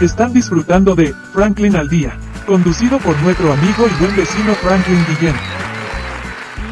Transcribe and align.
Están 0.00 0.32
disfrutando 0.32 0.94
de 0.94 1.12
Franklin 1.32 1.74
al 1.74 1.88
Día, 1.88 2.16
conducido 2.46 3.00
por 3.00 3.20
nuestro 3.20 3.52
amigo 3.52 3.84
y 3.88 4.00
buen 4.00 4.14
vecino 4.14 4.54
Franklin 4.54 5.04
Guillén. 5.08 5.34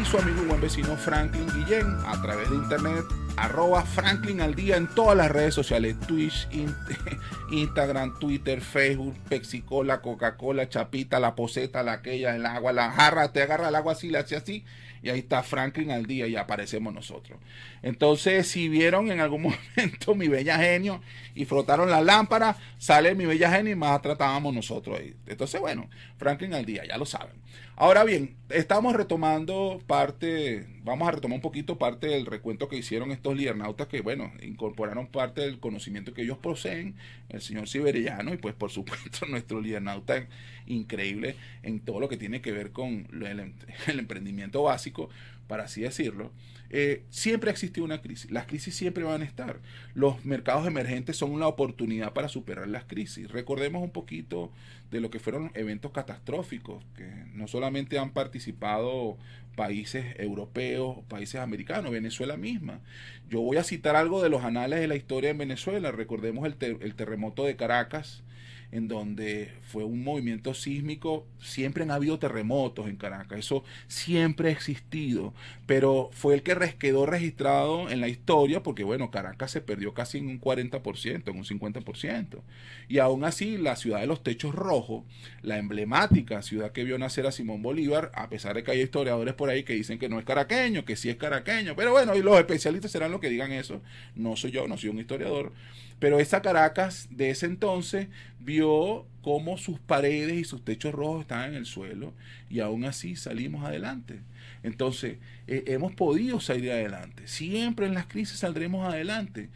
Y 0.01 0.05
su 0.05 0.17
amigo 0.17 0.43
y 0.43 0.45
buen 0.47 0.61
vecino 0.61 0.95
Franklin 0.95 1.45
Guillén 1.53 1.87
a 2.07 2.21
través 2.21 2.49
de 2.49 2.55
internet, 2.55 3.03
arroba 3.37 3.83
Franklin 3.85 4.41
al 4.41 4.55
Día 4.55 4.77
en 4.77 4.87
todas 4.87 5.15
las 5.15 5.29
redes 5.31 5.53
sociales, 5.53 5.95
Twitch, 6.07 6.47
in- 6.51 6.75
Instagram, 7.51 8.17
Twitter, 8.19 8.61
Facebook, 8.61 9.15
Pepsi-Cola, 9.29 10.01
Coca-Cola, 10.01 10.67
Chapita, 10.69 11.19
la 11.19 11.35
poseta, 11.35 11.83
la 11.83 11.93
aquella, 11.93 12.35
el 12.35 12.45
agua, 12.45 12.73
la 12.73 12.91
jarra, 12.91 13.31
te 13.31 13.41
agarra 13.43 13.69
el 13.69 13.75
agua 13.75 13.93
así, 13.93 14.09
le 14.09 14.17
hace 14.17 14.35
así, 14.35 14.65
y 15.03 15.09
ahí 15.09 15.19
está 15.19 15.43
Franklin 15.43 15.91
al 15.91 16.05
día 16.07 16.27
y 16.27 16.35
aparecemos 16.35 16.93
nosotros. 16.93 17.39
Entonces, 17.83 18.47
si 18.47 18.67
vieron 18.67 19.11
en 19.11 19.19
algún 19.19 19.41
momento 19.77 20.15
mi 20.15 20.27
bella 20.27 20.57
genio 20.57 21.01
y 21.35 21.45
frotaron 21.45 21.89
la 21.89 22.01
lámpara, 22.01 22.57
sale 22.79 23.13
mi 23.15 23.25
bella 23.25 23.51
genio 23.51 23.73
y 23.73 23.75
más 23.75 24.01
tratábamos 24.01 24.53
nosotros 24.53 24.99
ahí. 24.99 25.15
Entonces, 25.27 25.61
bueno, 25.61 25.89
Franklin 26.17 26.53
al 26.55 26.65
día, 26.65 26.83
ya 26.85 26.97
lo 26.97 27.05
saben. 27.05 27.37
Ahora 27.79 28.03
bien, 28.03 28.35
estamos 28.49 28.95
retomando 28.95 29.79
parte, 29.85 30.65
vamos 30.83 31.07
a 31.07 31.11
retomar 31.11 31.35
un 31.35 31.41
poquito 31.43 31.77
parte 31.77 32.07
del 32.07 32.25
recuento 32.25 32.67
que 32.67 32.75
hicieron 32.77 33.11
estos 33.11 33.26
liernautas 33.35 33.87
que, 33.87 34.01
bueno, 34.01 34.31
incorporaron 34.41 35.07
parte 35.07 35.41
del 35.41 35.59
conocimiento 35.59 36.13
que 36.13 36.21
ellos 36.21 36.37
poseen, 36.37 36.95
el 37.29 37.41
señor 37.41 37.67
Siberiano 37.67 38.33
y 38.33 38.37
pues 38.37 38.55
por 38.55 38.71
supuesto 38.71 39.25
nuestro 39.29 39.61
liernauta 39.61 40.27
increíble 40.65 41.35
en 41.63 41.79
todo 41.79 41.99
lo 41.99 42.09
que 42.09 42.17
tiene 42.17 42.41
que 42.41 42.51
ver 42.51 42.71
con 42.71 43.07
el, 43.11 43.53
el 43.87 43.99
emprendimiento 43.99 44.63
básico, 44.63 45.09
para 45.47 45.63
así 45.63 45.81
decirlo. 45.81 46.31
Eh, 46.69 47.03
siempre 47.09 47.49
ha 47.49 47.53
existido 47.53 47.85
una 47.85 48.01
crisis, 48.01 48.29
las 48.29 48.45
crisis 48.45 48.75
siempre 48.75 49.03
van 49.03 49.21
a 49.21 49.25
estar. 49.25 49.59
Los 49.93 50.25
mercados 50.25 50.67
emergentes 50.67 51.15
son 51.15 51.31
una 51.31 51.47
oportunidad 51.47 52.13
para 52.13 52.27
superar 52.27 52.67
las 52.67 52.83
crisis. 52.83 53.31
Recordemos 53.31 53.81
un 53.81 53.91
poquito 53.91 54.51
de 54.91 54.99
lo 54.99 55.09
que 55.09 55.19
fueron 55.19 55.51
eventos 55.53 55.91
catastróficos, 55.91 56.83
que 56.95 57.05
no 57.33 57.47
solamente 57.47 57.99
han 57.99 58.11
participado 58.11 59.17
países 59.55 60.05
europeos, 60.19 60.97
países 61.07 61.39
americanos, 61.41 61.91
Venezuela 61.91 62.37
misma. 62.37 62.81
Yo 63.29 63.41
voy 63.41 63.57
a 63.57 63.63
citar 63.63 63.95
algo 63.95 64.21
de 64.21 64.29
los 64.29 64.43
anales 64.43 64.79
de 64.79 64.87
la 64.87 64.95
historia 64.95 65.29
en 65.29 65.37
Venezuela. 65.37 65.91
Recordemos 65.91 66.45
el, 66.45 66.55
ter- 66.55 66.77
el 66.81 66.95
terremoto 66.95 67.43
de 67.45 67.55
Caracas, 67.55 68.23
en 68.71 68.87
donde 68.89 69.49
fue 69.63 69.83
un 69.85 70.03
movimiento 70.03 70.53
sísmico. 70.53 71.25
Siempre 71.41 71.83
han 71.83 71.91
habido 71.91 72.19
terremotos 72.19 72.87
en 72.87 72.97
Caracas, 72.97 73.39
eso 73.39 73.63
siempre 73.87 74.49
ha 74.49 74.51
existido, 74.51 75.33
pero 75.65 76.09
fue 76.13 76.33
el 76.33 76.43
que 76.43 76.55
quedó 76.79 77.05
registrado 77.05 77.89
en 77.89 78.01
la 78.01 78.07
historia, 78.07 78.63
porque 78.63 78.83
bueno, 78.83 79.11
Caracas 79.11 79.51
se 79.51 79.61
perdió 79.61 79.93
casi 79.93 80.17
en 80.17 80.27
un 80.27 80.41
40%, 80.41 81.29
en 81.29 81.37
un 81.37 81.43
50%. 81.43 82.41
Y 82.87 82.99
aún 82.99 83.23
así, 83.23 83.57
la 83.57 83.75
ciudad 83.75 83.99
de 83.99 84.07
los 84.07 84.23
techos 84.23 84.55
rojos, 84.55 85.03
la 85.41 85.57
emblemática 85.57 86.41
ciudad 86.41 86.71
que 86.71 86.83
vio 86.83 86.97
nacer 86.97 87.27
a 87.27 87.31
Simón 87.31 87.61
Bolívar, 87.61 88.11
a 88.15 88.29
pesar 88.29 88.55
de 88.55 88.63
que 88.63 88.71
hay 88.71 88.81
historiadores 88.81 89.33
por 89.33 89.49
ahí 89.49 89.63
que 89.63 89.73
dicen 89.73 89.99
que 89.99 90.09
no 90.09 90.19
es 90.19 90.25
caraqueño, 90.25 90.85
que 90.85 90.95
sí 90.95 91.09
es 91.09 91.17
caraqueño, 91.17 91.75
pero 91.75 91.91
bueno, 91.91 92.15
y 92.15 92.21
los 92.21 92.37
especialistas 92.37 92.91
serán 92.91 93.11
los 93.11 93.21
que 93.21 93.29
digan 93.29 93.51
eso, 93.51 93.81
no 94.15 94.35
soy 94.35 94.51
yo, 94.51 94.67
no 94.67 94.77
soy 94.77 94.89
un 94.89 94.99
historiador, 94.99 95.51
pero 95.99 96.19
esa 96.19 96.41
Caracas 96.41 97.07
de 97.09 97.31
ese 97.31 97.45
entonces 97.47 98.07
vio 98.39 99.05
cómo 99.27 99.57
sus 99.57 99.77
paredes 99.77 100.37
y 100.37 100.45
sus 100.45 100.63
techos 100.63 100.93
rojos 100.93 101.23
estaban 101.23 101.49
en 101.49 101.55
el 101.55 101.65
suelo 101.65 102.13
y 102.49 102.61
aún 102.61 102.85
así 102.85 103.17
salimos 103.17 103.65
adelante. 103.65 104.21
Entonces, 104.63 105.17
eh, 105.47 105.65
hemos 105.67 105.93
podido 105.93 106.39
salir 106.39 106.71
adelante. 106.71 107.27
Siempre 107.27 107.87
en 107.87 107.93
las 107.93 108.05
crisis 108.05 108.39
saldremos 108.39 108.87
adelante. 108.87 109.49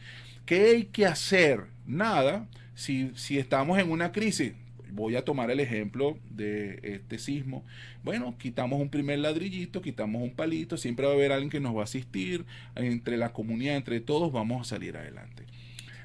¿Qué 0.46 0.72
hay 0.72 0.84
que 0.84 1.06
hacer? 1.06 1.68
Nada. 1.88 2.50
Si, 2.76 3.14
si 3.16 3.38
estamos 3.38 3.80
en 3.80 3.90
una 3.92 4.12
crisis, 4.12 4.52
voy 4.92 5.16
a 5.16 5.24
tomar 5.24 5.50
el 5.50 5.62
ejemplo 5.62 6.18
de 6.30 6.82
este 6.84 7.18
sismo. 7.18 7.64
Bueno, 8.04 8.36
quitamos 8.38 8.82
un 8.82 8.90
primer 8.90 9.20
ladrillito, 9.20 9.82
quitamos 9.82 10.22
un 10.22 10.32
palito, 10.32 10.76
siempre 10.76 11.06
va 11.06 11.14
a 11.14 11.16
haber 11.16 11.32
alguien 11.32 11.50
que 11.50 11.62
nos 11.62 11.74
va 11.74 11.80
a 11.80 11.86
asistir, 11.86 12.44
entre 12.76 13.16
la 13.16 13.32
comunidad, 13.32 13.78
entre 13.78 14.02
todos 14.02 14.34
vamos 14.34 14.68
a 14.68 14.70
salir 14.70 14.98
adelante. 14.98 15.46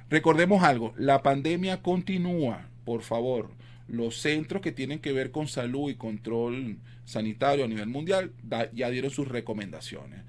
Recordemos 0.08 0.62
algo, 0.62 0.94
la 0.96 1.24
pandemia 1.24 1.82
continúa, 1.82 2.68
por 2.84 3.02
favor. 3.02 3.55
Los 3.88 4.16
centros 4.20 4.62
que 4.62 4.72
tienen 4.72 4.98
que 4.98 5.12
ver 5.12 5.30
con 5.30 5.46
salud 5.48 5.90
y 5.90 5.94
control 5.94 6.78
sanitario 7.04 7.64
a 7.64 7.68
nivel 7.68 7.88
mundial 7.88 8.32
da- 8.42 8.70
ya 8.72 8.90
dieron 8.90 9.10
sus 9.10 9.28
recomendaciones. 9.28 10.20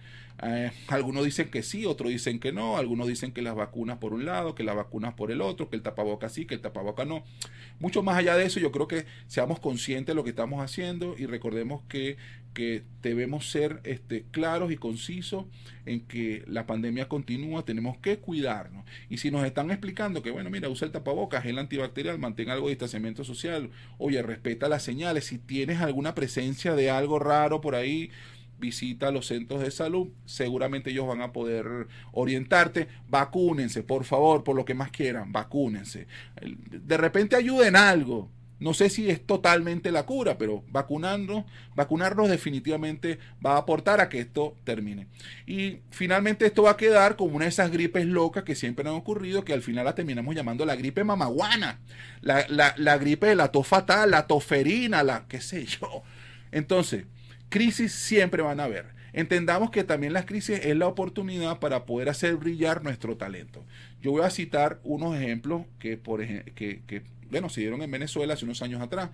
Eh, 0.44 0.72
algunos 0.88 1.26
dicen 1.26 1.50
que 1.50 1.64
sí, 1.64 1.86
otros 1.86 2.12
dicen 2.12 2.40
que 2.40 2.52
no, 2.52 2.78
algunos 2.78 3.08
dicen 3.08 3.32
que 3.32 3.42
las 3.42 3.56
vacunas 3.56 3.98
por 3.98 4.14
un 4.14 4.26
lado, 4.26 4.54
que 4.54 4.64
las 4.64 4.76
vacunas 4.76 5.16
por 5.16 5.32
el 5.32 5.42
otro, 5.42 5.70
que 5.70 5.76
el 5.76 5.82
tapaboca 5.82 6.30
sí, 6.30 6.46
que 6.46 6.56
el 6.56 6.62
tapaboca 6.62 7.06
no. 7.06 7.24
Mucho 7.80 8.04
más 8.04 8.18
allá 8.18 8.36
de 8.36 8.46
eso, 8.46 8.60
yo 8.60 8.72
creo 8.72 8.88
que 8.88 9.06
seamos 9.28 9.60
conscientes 9.60 10.08
de 10.08 10.16
lo 10.16 10.24
que 10.24 10.30
estamos 10.32 10.62
haciendo 10.64 11.16
y 11.18 11.26
recordemos 11.26 11.82
que, 11.90 12.18
que 12.54 12.84
debemos 13.02 13.50
ser 13.50 13.82
este, 13.84 14.26
claros 14.30 14.72
y 14.72 14.78
concisos 14.78 15.46
en 15.86 16.02
que 16.02 16.44
la 16.48 16.68
pandemia 16.68 17.08
continúa, 17.08 17.66
tenemos 17.66 17.98
que 17.98 18.18
cuidarnos. 18.18 18.86
Y 19.10 19.18
si 19.18 19.32
nos 19.32 19.46
están 19.46 19.72
explicando 19.72 20.22
que, 20.22 20.32
bueno, 20.32 20.50
mira, 20.52 20.70
usa 20.70 20.86
el 20.86 20.92
tapabocas, 20.92 21.44
gel 21.44 21.58
antibacterial, 21.58 22.20
mantén 22.20 22.50
algo 22.50 22.68
de 22.68 22.74
distanciamiento 22.74 23.24
social, 23.24 23.72
oye, 23.98 24.22
respeta 24.22 24.70
las 24.70 24.84
señales, 24.84 25.26
si 25.26 25.40
tienes 25.40 25.82
alguna 25.82 26.14
presencia 26.14 26.76
de 26.76 26.92
algo 26.92 27.18
raro 27.20 27.62
por 27.62 27.74
ahí, 27.74 28.12
visita 28.60 29.12
los 29.12 29.28
centros 29.28 29.62
de 29.62 29.72
salud, 29.72 30.10
seguramente 30.26 30.90
ellos 30.92 31.08
van 31.08 31.22
a 31.22 31.32
poder 31.32 31.88
orientarte, 32.12 32.88
vacúnense, 33.10 33.84
por 33.84 34.04
favor, 34.04 34.44
por 34.44 34.56
lo 34.56 34.66
que 34.66 34.74
más 34.74 34.92
quieran, 34.92 35.32
vacúnense. 35.32 36.08
De 36.42 36.98
repente 36.98 37.36
ayuden 37.36 37.76
algo. 37.76 38.30
No 38.60 38.74
sé 38.74 38.90
si 38.90 39.08
es 39.08 39.24
totalmente 39.24 39.92
la 39.92 40.08
cura, 40.08 40.40
pero 40.40 40.64
vacunarnos, 40.70 41.46
vacunarnos 41.76 42.28
definitivamente 42.28 43.20
va 43.46 43.54
a 43.54 43.58
aportar 43.58 44.02
a 44.02 44.10
que 44.10 44.20
esto 44.20 44.56
termine. 44.64 45.08
Y 45.46 45.82
finalmente 45.92 46.48
esto 46.48 46.64
va 46.64 46.72
a 46.72 46.78
quedar 46.78 47.16
como 47.18 47.36
una 47.36 47.46
de 47.46 47.50
esas 47.50 47.70
gripes 47.70 48.08
locas 48.08 48.44
que 48.44 48.56
siempre 48.56 48.90
han 48.90 48.96
ocurrido, 48.96 49.46
que 49.46 49.54
al 49.54 49.62
final 49.62 49.86
la 49.86 49.94
terminamos 49.94 50.34
llamando 50.34 50.66
la 50.66 50.76
gripe 50.76 51.04
mamaguana, 51.04 51.80
la, 52.22 52.48
la, 52.50 52.74
la 52.78 52.98
gripe 52.98 53.28
de 53.28 53.36
la 53.36 53.52
tos 53.52 53.68
fatal, 53.68 54.10
la 54.10 54.26
toferina, 54.26 55.04
la 55.04 55.28
qué 55.28 55.40
sé 55.40 55.64
yo. 55.66 56.02
Entonces, 56.52 57.06
crisis 57.50 57.92
siempre 57.94 58.42
van 58.42 58.60
a 58.60 58.66
haber. 58.66 58.98
Entendamos 59.14 59.72
que 59.72 59.84
también 59.84 60.14
las 60.14 60.26
crisis 60.26 60.60
es 60.64 60.76
la 60.76 60.88
oportunidad 60.88 61.60
para 61.60 61.86
poder 61.86 62.10
hacer 62.10 62.36
brillar 62.36 62.84
nuestro 62.84 63.18
talento. 63.18 63.66
Yo 64.02 64.12
voy 64.12 64.22
a 64.22 64.30
citar 64.30 64.80
unos 64.84 65.16
ejemplos 65.16 65.64
que, 65.80 66.00
que, 66.56 67.04
bueno, 67.32 67.50
se 67.50 67.62
dieron 67.62 67.82
en 67.82 67.90
Venezuela 67.90 68.36
hace 68.36 68.46
unos 68.46 68.62
años 68.62 68.82
atrás. 68.82 69.10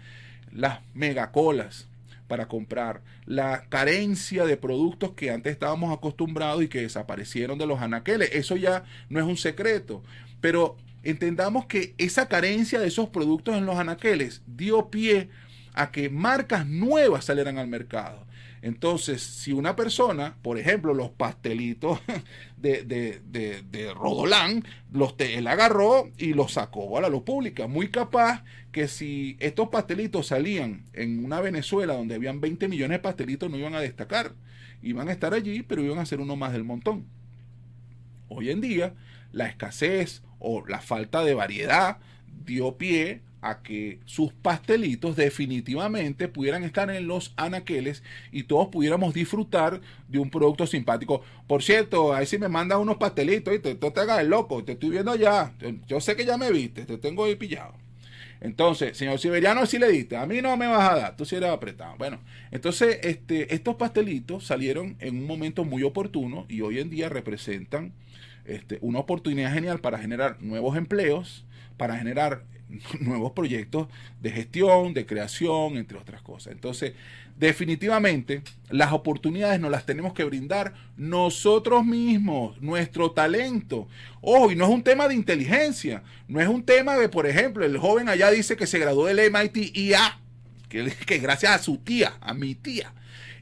Las 0.51 0.81
megacolas 0.93 1.87
para 2.27 2.47
comprar, 2.47 3.01
la 3.25 3.65
carencia 3.69 4.45
de 4.45 4.57
productos 4.57 5.11
que 5.11 5.31
antes 5.31 5.53
estábamos 5.53 5.95
acostumbrados 5.95 6.63
y 6.63 6.67
que 6.67 6.81
desaparecieron 6.81 7.57
de 7.57 7.67
los 7.67 7.81
anaqueles. 7.81 8.29
Eso 8.33 8.55
ya 8.55 8.83
no 9.09 9.19
es 9.19 9.25
un 9.25 9.37
secreto. 9.37 10.03
Pero 10.41 10.75
entendamos 11.03 11.65
que 11.65 11.93
esa 11.97 12.27
carencia 12.27 12.79
de 12.79 12.87
esos 12.87 13.09
productos 13.09 13.55
en 13.55 13.65
los 13.65 13.77
anaqueles 13.77 14.41
dio 14.47 14.89
pie 14.89 15.19
a 15.19 15.27
que 15.91 16.09
marcas 16.09 16.65
nuevas 16.67 17.25
salieran 17.25 17.57
al 17.57 17.67
mercado. 17.67 18.25
Entonces, 18.61 19.21
si 19.21 19.51
una 19.51 19.75
persona, 19.75 20.37
por 20.41 20.57
ejemplo, 20.57 20.93
los 20.93 21.09
pastelitos 21.09 21.99
de, 22.57 22.83
de, 22.83 23.21
de, 23.29 23.61
de 23.63 23.93
Rodolán, 23.93 24.63
los 24.91 25.17
te- 25.17 25.37
él 25.37 25.47
agarró 25.47 26.09
y 26.17 26.33
los 26.33 26.53
sacó 26.53 26.97
a 26.97 27.01
la 27.01 27.09
luz 27.09 27.23
pública. 27.23 27.67
Muy 27.67 27.89
capaz 27.89 28.43
que 28.71 28.87
si 28.87 29.35
estos 29.39 29.67
pastelitos 29.69 30.27
salían 30.27 30.85
en 30.93 31.23
una 31.25 31.41
Venezuela 31.41 31.93
donde 31.95 32.15
habían 32.15 32.39
20 32.39 32.67
millones 32.69 32.97
de 32.97 33.03
pastelitos, 33.03 33.49
no 33.49 33.57
iban 33.57 33.75
a 33.75 33.81
destacar. 33.81 34.33
Iban 34.81 35.09
a 35.09 35.11
estar 35.11 35.33
allí, 35.33 35.61
pero 35.63 35.83
iban 35.83 35.99
a 35.99 36.05
ser 36.05 36.19
uno 36.21 36.35
más 36.35 36.53
del 36.53 36.63
montón. 36.63 37.05
Hoy 38.29 38.49
en 38.49 38.61
día, 38.61 38.93
la 39.31 39.47
escasez 39.47 40.23
o 40.39 40.65
la 40.67 40.81
falta 40.81 41.23
de 41.23 41.33
variedad 41.33 41.97
dio 42.45 42.77
pie 42.77 43.21
a 43.43 43.61
que 43.61 43.99
sus 44.05 44.31
pastelitos 44.31 45.17
definitivamente 45.17 46.29
pudieran 46.29 46.63
estar 46.63 46.89
en 46.89 47.07
los 47.07 47.33
anaqueles 47.35 48.01
y 48.31 48.43
todos 48.43 48.69
pudiéramos 48.69 49.13
disfrutar 49.13 49.81
de 50.07 50.19
un 50.19 50.29
producto 50.29 50.65
simpático. 50.65 51.21
Por 51.45 51.61
cierto, 51.61 52.13
ahí 52.13 52.25
sí 52.25 52.37
me 52.37 52.47
mandan 52.47 52.79
unos 52.79 52.97
pastelitos 52.97 53.53
y 53.53 53.59
te, 53.59 53.75
te 53.75 53.99
hagas 53.99 54.21
el 54.21 54.29
loco, 54.29 54.63
te 54.63 54.71
estoy 54.71 54.91
viendo 54.91 55.13
ya. 55.15 55.53
Yo 55.87 55.99
sé 55.99 56.15
que 56.15 56.25
ya 56.25 56.37
me 56.37 56.51
viste, 56.51 56.85
te 56.85 56.97
tengo 56.97 57.25
ahí 57.25 57.35
pillado. 57.35 57.73
Entonces, 58.39 58.97
señor 58.97 59.19
Siberiano, 59.19 59.65
sí 59.65 59.77
le 59.77 59.89
diste, 59.89 60.17
a 60.17 60.25
mí 60.25 60.41
no 60.41 60.55
me 60.57 60.67
vas 60.67 60.91
a 60.91 60.95
dar, 60.95 61.15
tú 61.17 61.25
sí 61.25 61.35
eres 61.35 61.49
apretado. 61.49 61.95
Bueno, 61.97 62.19
entonces 62.51 62.99
este, 63.03 63.53
estos 63.53 63.75
pastelitos 63.75 64.45
salieron 64.45 64.95
en 64.99 65.17
un 65.17 65.27
momento 65.27 65.65
muy 65.65 65.83
oportuno 65.83 66.45
y 66.47 66.61
hoy 66.61 66.79
en 66.79 66.89
día 66.89 67.09
representan 67.09 67.93
este, 68.45 68.79
una 68.81 68.99
oportunidad 68.99 69.53
genial 69.53 69.79
para 69.79 69.97
generar 69.97 70.41
nuevos 70.41 70.77
empleos, 70.77 71.45
para 71.77 71.97
generar 71.97 72.43
nuevos 72.99 73.31
proyectos 73.31 73.87
de 74.21 74.31
gestión, 74.31 74.93
de 74.93 75.05
creación, 75.05 75.77
entre 75.77 75.97
otras 75.97 76.21
cosas. 76.21 76.53
Entonces, 76.53 76.93
definitivamente, 77.37 78.41
las 78.69 78.91
oportunidades 78.91 79.59
nos 79.59 79.71
las 79.71 79.85
tenemos 79.85 80.13
que 80.13 80.23
brindar 80.23 80.73
nosotros 80.97 81.85
mismos, 81.85 82.61
nuestro 82.61 83.11
talento. 83.11 83.87
Ojo, 84.21 84.51
y 84.51 84.55
no 84.55 84.65
es 84.65 84.71
un 84.71 84.83
tema 84.83 85.07
de 85.07 85.15
inteligencia, 85.15 86.03
no 86.27 86.39
es 86.39 86.47
un 86.47 86.63
tema 86.63 86.95
de, 86.97 87.09
por 87.09 87.27
ejemplo, 87.27 87.65
el 87.65 87.77
joven 87.77 88.09
allá 88.09 88.29
dice 88.31 88.55
que 88.55 88.67
se 88.67 88.79
graduó 88.79 89.05
del 89.05 89.19
MIT 89.31 89.75
IA, 89.77 90.19
que, 90.69 90.91
que 91.05 91.17
gracias 91.17 91.51
a 91.53 91.59
su 91.59 91.77
tía, 91.77 92.13
a 92.21 92.33
mi 92.33 92.55
tía 92.55 92.93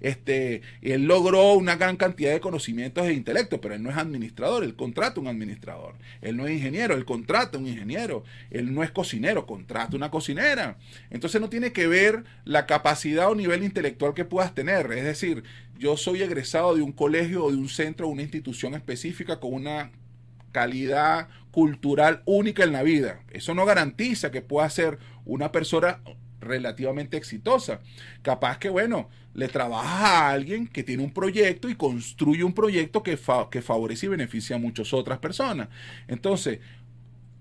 este, 0.02 0.62
él 0.82 1.06
logró 1.06 1.54
una 1.54 1.76
gran 1.76 1.96
cantidad 1.96 2.32
de 2.32 2.40
conocimientos 2.40 3.06
e 3.06 3.14
intelecto, 3.14 3.62
pero 3.62 3.76
él 3.76 3.84
no 3.84 3.92
es 3.92 3.98
administrador, 3.98 4.64
él 4.64 4.76
contrata 4.76 5.22
un 5.22 5.28
administrador. 5.28 5.96
Él 6.22 6.38
no 6.38 6.48
es 6.48 6.54
ingeniero, 6.54 6.96
él 6.96 7.06
contrata 7.06 7.58
un 7.58 7.68
ingeniero. 7.68 8.24
Él 8.50 8.74
no 8.74 8.84
es 8.84 8.92
cocinero, 8.92 9.46
contrata 9.46 9.96
una 9.96 10.12
cocinera. 10.12 10.78
Entonces 11.10 11.40
no 11.40 11.50
tiene 11.50 11.72
que 11.72 11.88
ver 11.88 12.24
la 12.44 12.66
capacidad 12.66 13.30
o 13.30 13.36
nivel 13.36 13.64
intelectual 13.64 14.14
que 14.14 14.26
puedas 14.26 14.56
tener. 14.56 14.92
Es 14.92 15.04
decir, 15.04 15.44
yo 15.78 15.98
soy 15.98 16.22
egresado 16.24 16.76
de 16.76 16.82
un 16.82 16.92
colegio 16.92 17.46
o 17.46 17.52
de 17.52 17.58
un 17.58 17.70
centro 17.70 18.08
o 18.08 18.12
una 18.12 18.24
institución 18.24 18.74
específica 18.74 19.40
con 19.40 19.54
una 19.54 19.92
calidad 20.52 21.30
cultural 21.52 22.24
única 22.26 22.64
en 22.64 22.72
la 22.72 22.84
vida. 22.84 23.22
Eso 23.32 23.54
no 23.54 23.66
garantiza 23.66 24.32
que 24.32 24.42
pueda 24.42 24.70
ser 24.70 25.00
una 25.26 25.52
persona 25.52 26.00
relativamente 26.42 27.18
exitosa. 27.18 27.80
Capaz 28.22 28.58
que, 28.58 28.70
bueno, 28.70 29.10
le 29.34 29.48
trabaja 29.48 30.28
a 30.28 30.32
alguien 30.32 30.68
que 30.68 30.84
tiene 30.84 31.04
un 31.04 31.14
proyecto 31.14 31.70
y 31.70 31.76
construye 31.76 32.44
un 32.44 32.54
proyecto 32.54 33.02
que, 33.04 33.18
que 33.50 33.62
favorece 33.62 34.08
y 34.08 34.10
beneficia 34.10 34.58
a 34.58 34.60
muchas 34.60 34.94
otras 34.94 35.20
personas. 35.20 35.70
Entonces, 36.08 36.60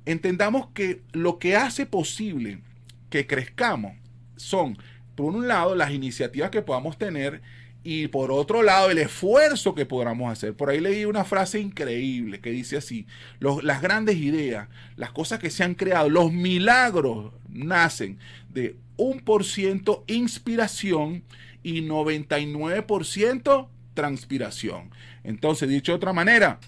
entendamos 0.04 0.68
que 0.72 1.02
lo 1.12 1.38
que 1.38 1.56
hace 1.56 1.86
posible 1.86 2.60
que 3.08 3.26
crezcamos 3.26 3.96
son, 4.36 4.78
por 5.16 5.34
un 5.34 5.48
lado, 5.48 5.74
las 5.74 5.90
iniciativas 5.90 6.50
que 6.50 6.62
podamos 6.62 6.96
tener 6.96 7.42
y 7.82 8.08
por 8.08 8.30
otro 8.30 8.62
lado 8.62 8.90
el 8.90 8.98
esfuerzo 8.98 9.74
que 9.74 9.86
podamos 9.86 10.30
hacer. 10.30 10.54
Por 10.54 10.70
ahí 10.70 10.80
leí 10.80 11.04
una 11.04 11.24
frase 11.24 11.60
increíble 11.60 12.40
que 12.40 12.50
dice 12.50 12.76
así, 12.76 13.06
las 13.40 13.80
grandes 13.80 14.16
ideas, 14.16 14.68
las 14.96 15.12
cosas 15.12 15.38
que 15.38 15.50
se 15.50 15.64
han 15.64 15.74
creado, 15.74 16.10
los 16.10 16.32
milagros 16.32 17.32
nacen 17.48 18.18
de 18.50 18.76
un 18.96 19.20
por 19.20 19.44
ciento 19.44 20.04
inspiración 20.06 21.24
y 21.62 21.82
99% 21.82 23.68
transpiración. 23.94 24.90
Entonces, 25.24 25.68
dicho 25.68 25.92
de 25.92 25.96
otra 25.96 26.12
manera, 26.12 26.60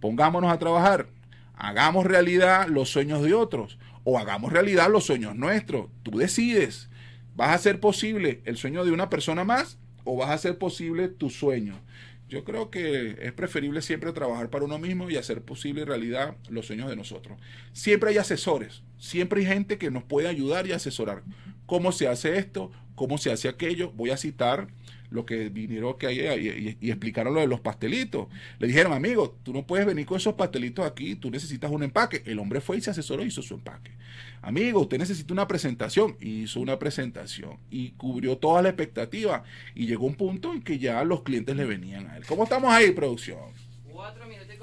pongámonos 0.00 0.52
a 0.52 0.58
trabajar, 0.58 1.06
hagamos 1.54 2.04
realidad 2.04 2.66
los 2.68 2.90
sueños 2.90 3.22
de 3.22 3.34
otros 3.34 3.78
o 4.04 4.18
hagamos 4.18 4.52
realidad 4.52 4.90
los 4.90 5.04
sueños 5.04 5.36
nuestros. 5.36 5.86
Tú 6.02 6.18
decides, 6.18 6.90
¿vas 7.36 7.50
a 7.50 7.54
hacer 7.54 7.78
posible 7.78 8.42
el 8.44 8.56
sueño 8.56 8.84
de 8.84 8.90
una 8.90 9.08
persona 9.08 9.44
más 9.44 9.78
o 10.04 10.16
vas 10.16 10.30
a 10.30 10.34
hacer 10.34 10.58
posible 10.58 11.08
tu 11.08 11.30
sueño? 11.30 11.80
Yo 12.28 12.44
creo 12.44 12.70
que 12.70 13.18
es 13.20 13.32
preferible 13.34 13.82
siempre 13.82 14.12
trabajar 14.12 14.48
para 14.48 14.64
uno 14.64 14.78
mismo 14.78 15.10
y 15.10 15.16
hacer 15.16 15.42
posible 15.42 15.84
realidad 15.84 16.36
los 16.48 16.66
sueños 16.66 16.88
de 16.88 16.96
nosotros. 16.96 17.38
Siempre 17.72 18.10
hay 18.10 18.16
asesores, 18.16 18.82
siempre 18.96 19.40
hay 19.40 19.46
gente 19.46 19.76
que 19.76 19.90
nos 19.90 20.04
puede 20.04 20.28
ayudar 20.28 20.66
y 20.66 20.72
asesorar. 20.72 21.22
¿Cómo 21.66 21.92
se 21.92 22.08
hace 22.08 22.38
esto? 22.38 22.72
¿Cómo 22.94 23.18
se 23.18 23.32
hace 23.32 23.48
aquello? 23.48 23.90
Voy 23.92 24.10
a 24.10 24.16
citar 24.16 24.68
lo 25.12 25.26
que 25.26 25.50
vinieron 25.50 25.96
que 25.98 26.12
y, 26.12 26.76
y, 26.80 26.90
explicaron 26.90 27.34
lo 27.34 27.40
de 27.40 27.46
los 27.46 27.60
pastelitos. 27.60 28.28
Le 28.58 28.66
dijeron, 28.66 28.92
amigo, 28.92 29.36
tú 29.42 29.52
no 29.52 29.66
puedes 29.66 29.86
venir 29.86 30.06
con 30.06 30.16
esos 30.16 30.34
pastelitos 30.34 30.86
aquí, 30.86 31.14
tú 31.14 31.30
necesitas 31.30 31.70
un 31.70 31.82
empaque. 31.82 32.22
El 32.26 32.38
hombre 32.38 32.60
fue 32.60 32.78
y 32.78 32.80
se 32.80 32.90
asesoró 32.90 33.22
y 33.22 33.28
hizo 33.28 33.42
su 33.42 33.54
empaque. 33.54 33.92
Amigo, 34.40 34.80
usted 34.80 34.98
necesita 34.98 35.32
una 35.32 35.46
presentación. 35.46 36.16
Hizo 36.20 36.60
una 36.60 36.78
presentación 36.78 37.58
y 37.70 37.90
cubrió 37.90 38.38
toda 38.38 38.62
la 38.62 38.70
expectativa. 38.70 39.44
Y 39.74 39.86
llegó 39.86 40.06
un 40.06 40.14
punto 40.14 40.52
en 40.52 40.62
que 40.62 40.78
ya 40.78 41.04
los 41.04 41.22
clientes 41.22 41.54
le 41.54 41.64
venían 41.64 42.08
a 42.08 42.16
él. 42.16 42.26
¿Cómo 42.26 42.44
estamos 42.44 42.72
ahí, 42.72 42.90
producción? 42.90 43.38
Cuatro 43.92 44.26
minutos 44.26 44.48
y 44.54 44.58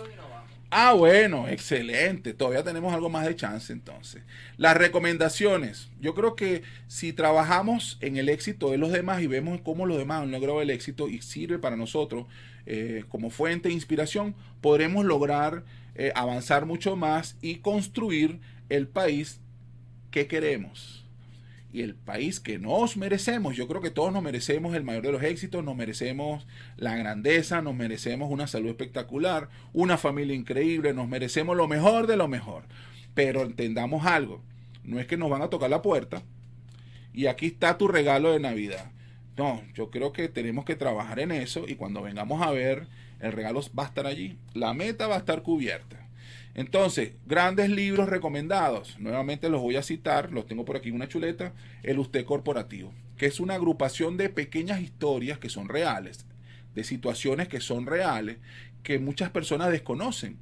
Ah, 0.72 0.94
bueno, 0.94 1.48
excelente. 1.48 2.34
Todavía 2.34 2.64
tenemos 2.64 2.94
algo 2.94 3.10
más 3.10 3.26
de 3.26 3.36
chance 3.36 3.74
entonces. 3.74 4.22
Las 4.58 4.78
recomendaciones. 4.78 5.90
Yo 6.00 6.14
creo 6.14 6.36
que 6.36 6.62
si 6.88 7.12
trabajamos 7.12 7.98
en 8.02 8.18
el 8.18 8.30
éxito 8.30 8.70
de 8.70 8.78
los 8.78 8.92
demás 8.92 9.22
y 9.22 9.28
vemos 9.28 9.62
cómo 9.62 9.88
los 9.88 9.98
demás 9.98 10.22
han 10.22 10.32
logrado 10.32 10.62
el 10.62 10.70
éxito 10.70 11.10
y 11.10 11.22
sirve 11.22 11.58
para 11.58 11.76
nosotros 11.76 12.28
eh, 12.68 13.04
como 13.10 13.32
fuente 13.32 13.70
de 13.70 13.74
inspiración, 13.74 14.36
podremos 14.62 15.06
lograr 15.06 15.64
eh, 15.96 16.12
avanzar 16.14 16.68
mucho 16.68 16.96
más 16.96 17.36
y 17.42 17.58
construir 17.58 18.40
el 18.70 18.88
país 18.88 19.42
que 20.12 20.28
queremos 20.28 21.09
y 21.72 21.82
el 21.82 21.96
país 21.96 22.40
que 22.40 22.58
nos 22.58 22.98
merecemos. 22.98 23.56
Yo 23.56 23.68
creo 23.68 23.82
que 23.82 23.92
todos 23.92 24.12
nos 24.12 24.24
merecemos 24.24 24.76
el 24.76 24.84
mayor 24.84 25.04
de 25.04 25.12
los 25.12 25.24
éxitos, 25.24 25.64
nos 25.64 25.76
merecemos 25.76 26.48
la 26.78 26.96
grandeza, 26.96 27.62
nos 27.62 27.76
merecemos 27.76 28.32
una 28.32 28.48
salud 28.48 28.70
espectacular, 28.70 29.50
una 29.74 29.98
familia 29.98 30.36
increíble, 30.36 30.94
nos 30.94 31.08
merecemos 31.08 31.56
lo 31.56 31.68
mejor 31.68 32.08
de 32.08 32.18
lo 32.18 32.28
mejor. 32.28 32.64
Pero 33.14 33.44
entendamos 33.44 34.06
algo, 34.06 34.42
no 34.84 35.00
es 35.00 35.08
que 35.08 35.18
nos 35.18 35.30
van 35.30 35.42
a 35.42 35.50
tocar 35.50 35.70
la 35.70 35.82
puerta 35.82 36.24
y 37.14 37.28
aquí 37.28 37.48
está 37.48 37.78
tu 37.78 37.88
regalo 37.88 38.32
de 38.32 38.40
Navidad. 38.40 38.92
No, 39.38 39.62
yo 39.74 39.90
creo 39.90 40.12
que 40.12 40.28
tenemos 40.28 40.66
que 40.66 40.76
trabajar 40.76 41.20
en 41.20 41.32
eso 41.32 41.66
y 41.68 41.76
cuando 41.76 42.02
vengamos 42.02 42.42
a 42.42 42.52
ver, 42.52 42.88
el 43.20 43.32
regalo 43.32 43.62
va 43.78 43.84
a 43.84 43.88
estar 43.88 44.06
allí, 44.06 44.38
la 44.54 44.74
meta 44.74 45.08
va 45.08 45.16
a 45.16 45.20
estar 45.20 45.44
cubierta. 45.44 46.09
Entonces, 46.56 47.14
grandes 47.26 47.70
libros 47.70 48.10
recomendados. 48.10 49.00
Nuevamente 49.00 49.50
los 49.50 49.62
voy 49.62 49.76
a 49.76 49.84
citar, 49.84 50.32
los 50.32 50.46
tengo 50.46 50.66
por 50.66 50.76
aquí 50.76 50.90
en 50.90 50.96
una 50.96 51.08
chuleta. 51.08 51.54
El 51.84 52.00
Usted 52.00 52.26
Corporativo, 52.26 52.94
que 53.18 53.28
es 53.28 53.40
una 53.40 53.56
agrupación 53.56 54.18
de 54.18 54.30
pequeñas 54.30 54.82
historias 54.82 55.38
que 55.38 55.50
son 55.50 55.70
reales, 55.70 56.26
de 56.76 56.84
situaciones 56.84 57.48
que 57.48 57.62
son 57.62 57.86
reales, 57.86 58.38
que 58.84 59.00
muchas 59.00 59.30
personas 59.30 59.72
desconocen. 59.72 60.38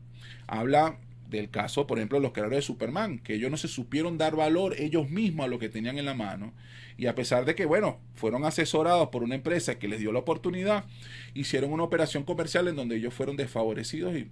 Habla 0.48 0.98
del 1.30 1.50
caso, 1.50 1.88
por 1.88 1.98
ejemplo, 1.98 2.20
de 2.20 2.24
los 2.24 2.32
creadores 2.32 2.60
de 2.60 2.62
Superman, 2.62 3.20
que 3.20 3.34
ellos 3.34 3.52
no 3.52 3.58
se 3.58 3.68
supieron 3.68 4.18
dar 4.18 4.36
valor 4.36 4.76
ellos 4.80 5.10
mismos 5.10 5.46
a 5.46 5.50
lo 5.50 5.60
que 5.60 5.70
tenían 5.70 5.98
en 5.98 6.06
la 6.06 6.14
mano. 6.14 6.54
Y 6.98 7.08
a 7.08 7.16
pesar 7.16 7.46
de 7.46 7.54
que, 7.54 7.66
bueno, 7.66 8.00
fueron 8.16 8.46
asesorados 8.46 9.10
por 9.10 9.24
una 9.24 9.36
empresa 9.36 9.78
que 9.78 9.88
les 9.88 10.00
dio 10.00 10.12
la 10.12 10.20
oportunidad, 10.20 10.86
hicieron 11.34 11.74
una 11.74 11.84
operación 11.84 12.24
comercial 12.24 12.68
en 12.68 12.76
donde 12.76 12.96
ellos 12.96 13.14
fueron 13.14 13.36
desfavorecidos 13.36 14.16
y 14.16 14.30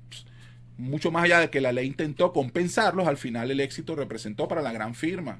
mucho 0.77 1.12
más 1.12 1.24
allá 1.24 1.39
de 1.39 1.50
que 1.50 1.62
la 1.62 1.72
ley 1.72 1.88
intentó 1.88 2.33
compensarlos, 2.33 3.07
al 3.07 3.18
final 3.18 3.51
el 3.51 3.60
éxito 3.60 3.95
representó 3.95 4.48
para 4.48 4.62
la 4.62 4.72
gran 4.72 4.95
firma. 4.95 5.39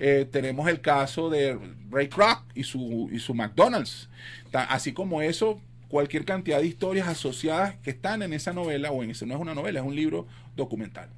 Eh, 0.00 0.28
tenemos 0.30 0.68
el 0.68 0.80
caso 0.80 1.28
de 1.28 1.58
Ray 1.90 2.08
Kroc 2.08 2.44
y 2.54 2.62
su, 2.62 3.08
y 3.12 3.18
su 3.18 3.34
McDonald's. 3.34 4.08
Así 4.52 4.92
como 4.92 5.22
eso, 5.22 5.60
cualquier 5.88 6.24
cantidad 6.24 6.60
de 6.60 6.66
historias 6.66 7.08
asociadas 7.08 7.74
que 7.82 7.90
están 7.90 8.22
en 8.22 8.32
esa 8.32 8.52
novela, 8.52 8.92
o 8.92 9.02
en 9.02 9.10
ese 9.10 9.26
no 9.26 9.34
es 9.34 9.40
una 9.40 9.54
novela, 9.54 9.80
es 9.80 9.86
un 9.86 9.96
libro 9.96 10.26
documental. 10.56 11.08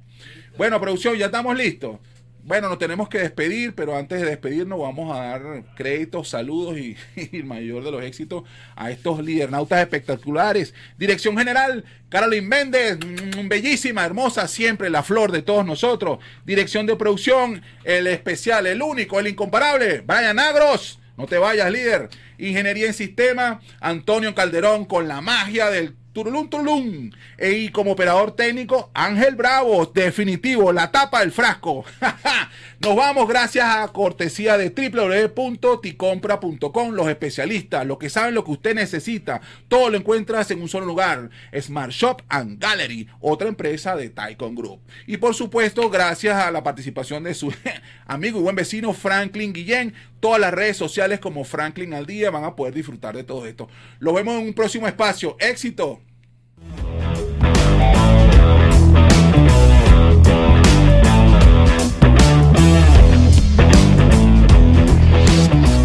Bueno, 0.57 0.79
producción, 0.79 1.15
ya 1.15 1.27
estamos 1.27 1.55
listos. 1.55 1.97
Bueno, 2.43 2.69
nos 2.69 2.79
tenemos 2.79 3.07
que 3.07 3.19
despedir, 3.19 3.75
pero 3.75 3.95
antes 3.95 4.19
de 4.19 4.27
despedirnos 4.27 4.79
vamos 4.79 5.15
a 5.15 5.23
dar 5.23 5.63
créditos, 5.75 6.29
saludos 6.29 6.77
y, 6.77 6.97
el 7.15 7.43
mayor 7.43 7.83
de 7.83 7.91
los 7.91 8.03
éxitos 8.03 8.43
a 8.75 8.89
estos 8.89 9.23
lidernautas 9.23 9.79
espectaculares. 9.79 10.73
Dirección 10.97 11.37
General, 11.37 11.85
Carolyn 12.09 12.47
Méndez, 12.47 12.97
mm, 12.97 13.47
bellísima, 13.47 14.05
hermosa, 14.05 14.47
siempre 14.47 14.89
la 14.89 15.03
flor 15.03 15.31
de 15.31 15.43
todos 15.43 15.65
nosotros. 15.65 16.17
Dirección 16.43 16.87
de 16.87 16.95
producción, 16.95 17.61
el 17.83 18.07
especial, 18.07 18.65
el 18.65 18.81
único, 18.81 19.19
el 19.19 19.27
incomparable, 19.27 20.01
Brian 20.01 20.39
Agros. 20.39 20.99
No 21.17 21.27
te 21.27 21.37
vayas, 21.37 21.71
líder. 21.71 22.09
Ingeniería 22.39 22.87
en 22.87 22.95
Sistema, 22.95 23.61
Antonio 23.79 24.33
Calderón 24.33 24.85
con 24.85 25.07
la 25.07 25.21
magia 25.21 25.69
del 25.69 25.95
Turulum, 26.13 26.49
turulum. 26.49 27.11
Y 27.39 27.69
como 27.69 27.93
operador 27.93 28.35
técnico, 28.35 28.91
Ángel 28.93 29.35
Bravo, 29.35 29.85
definitivo, 29.85 30.73
la 30.73 30.91
tapa 30.91 31.21
del 31.21 31.31
frasco. 31.31 31.85
Nos 32.81 32.97
vamos 32.97 33.29
gracias 33.29 33.65
a 33.65 33.87
cortesía 33.89 34.57
de 34.57 34.71
www.ticompra.com, 34.71 36.91
los 36.91 37.07
especialistas, 37.07 37.85
los 37.85 37.97
que 37.97 38.09
saben 38.09 38.35
lo 38.35 38.43
que 38.43 38.51
usted 38.51 38.75
necesita. 38.75 39.39
Todo 39.69 39.89
lo 39.89 39.95
encuentras 39.97 40.51
en 40.51 40.61
un 40.61 40.67
solo 40.67 40.85
lugar. 40.85 41.29
Smart 41.57 41.91
Shop 41.91 42.21
and 42.27 42.59
Gallery, 42.59 43.07
otra 43.21 43.47
empresa 43.47 43.95
de 43.95 44.09
Taikon 44.09 44.55
Group. 44.55 44.81
Y 45.07 45.15
por 45.17 45.33
supuesto, 45.33 45.89
gracias 45.89 46.35
a 46.35 46.51
la 46.51 46.63
participación 46.63 47.23
de 47.23 47.35
su 47.35 47.53
amigo 48.05 48.39
y 48.39 48.43
buen 48.43 48.57
vecino 48.57 48.91
Franklin 48.93 49.53
Guillén, 49.53 49.93
todas 50.21 50.39
las 50.39 50.53
redes 50.53 50.77
sociales 50.77 51.19
como 51.19 51.43
Franklin 51.43 51.93
al 51.93 52.05
día 52.05 52.31
van 52.31 52.45
a 52.45 52.55
poder 52.55 52.73
disfrutar 52.73 53.17
de 53.17 53.25
todo 53.25 53.45
esto. 53.45 53.67
Lo 53.99 54.13
vemos 54.13 54.39
en 54.39 54.47
un 54.47 54.53
próximo 54.53 54.87
espacio. 54.87 55.35
Éxito. 55.39 55.99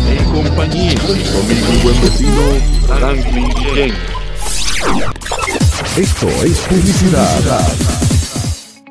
En 0.09 0.25
compañía 0.33 0.95
mi 1.49 1.83
buen 1.83 2.01
vecino 2.03 2.43
Franklin 2.87 3.95
Esto 5.97 6.29
es 6.45 6.59
publicidad. 6.61 7.96